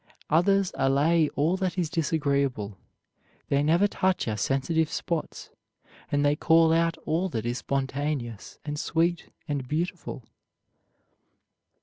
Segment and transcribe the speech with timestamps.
[0.31, 2.75] Others allay all that is disagreeable.
[3.49, 5.51] They never touch our sensitive spots,
[6.11, 10.23] and they call out all that is spontaneous and sweet and beautiful.